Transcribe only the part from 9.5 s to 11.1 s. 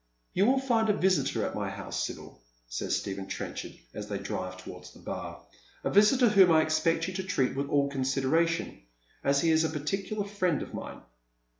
is a particular friend of mine."